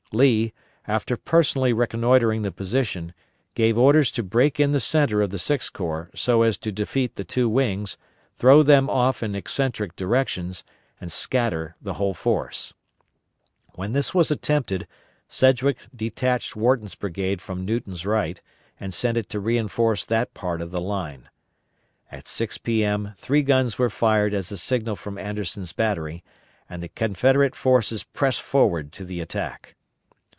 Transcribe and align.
Lee, 0.13 0.51
after 0.89 1.15
personally 1.15 1.71
reconnoitring 1.71 2.41
the 2.41 2.51
position, 2.51 3.13
gave 3.55 3.77
orders 3.77 4.11
to 4.11 4.21
break 4.21 4.59
in 4.59 4.73
the 4.73 4.81
centre 4.81 5.21
of 5.21 5.29
the 5.29 5.39
Sixth 5.39 5.71
Corps 5.71 6.11
so 6.13 6.41
as 6.41 6.57
to 6.57 6.69
defeat 6.73 7.15
the 7.15 7.23
two 7.23 7.47
wings, 7.47 7.97
throw 8.35 8.61
them 8.61 8.89
off 8.89 9.23
in 9.23 9.35
eccentric 9.35 9.95
directions, 9.95 10.65
and 10.99 11.13
scatter 11.13 11.77
the 11.81 11.93
whole 11.93 12.13
force. 12.13 12.73
When 13.75 13.93
this 13.93 14.13
was 14.13 14.29
attempted, 14.29 14.85
Sedgwick 15.29 15.77
detached 15.95 16.57
Wharton's 16.57 16.95
brigade 16.95 17.41
from 17.41 17.63
Newton's 17.63 18.05
right, 18.05 18.41
and 18.81 18.93
sent 18.93 19.15
it 19.17 19.29
to 19.29 19.39
reinforce 19.39 20.03
that 20.03 20.33
part 20.33 20.61
of 20.61 20.71
the 20.71 20.81
line. 20.81 21.29
At 22.11 22.27
6 22.27 22.57
P.M. 22.57 23.13
three 23.17 23.43
guns 23.43 23.79
were 23.79 23.89
fired 23.89 24.33
as 24.33 24.51
a 24.51 24.57
signal 24.57 24.97
from 24.97 25.17
Alexander's 25.17 25.71
battery 25.71 26.21
and 26.69 26.83
the 26.83 26.89
Confederate 26.89 27.55
forces 27.55 28.03
pressed 28.03 28.41
forward 28.41 28.91
to 28.91 29.05
the 29.05 29.21
attack. 29.21 29.75